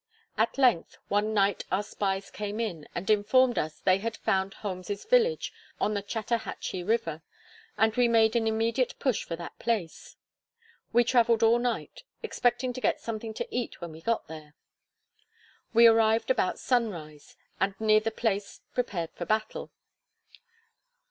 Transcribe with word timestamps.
At 0.35 0.57
length, 0.57 0.97
one 1.09 1.31
night 1.31 1.63
our 1.71 1.83
spies 1.83 2.31
came 2.31 2.59
in, 2.59 2.87
and 2.95 3.07
informed 3.07 3.59
us 3.59 3.77
they 3.81 3.99
had 3.99 4.17
found 4.17 4.55
Holm's 4.55 5.05
village 5.05 5.53
on 5.79 5.93
the 5.93 6.01
Chatahachy 6.01 6.81
river; 6.81 7.21
and 7.77 7.95
we 7.95 8.07
made 8.07 8.35
an 8.35 8.47
immediate 8.47 8.97
push 8.97 9.23
for 9.23 9.35
that 9.35 9.59
place. 9.59 10.15
We 10.91 11.03
traveled 11.03 11.43
all 11.43 11.59
night, 11.59 12.01
expecting 12.23 12.73
to 12.73 12.81
get 12.81 12.99
something 12.99 13.31
to 13.35 13.55
eat 13.55 13.79
when 13.79 13.91
we 13.91 14.01
got 14.01 14.27
there. 14.27 14.55
We 15.71 15.85
arrived 15.85 16.31
about 16.31 16.57
sunrise, 16.57 17.35
and 17.59 17.79
near 17.79 17.99
the 17.99 18.09
place 18.09 18.61
prepared 18.73 19.11
for 19.11 19.25
battle. 19.27 19.71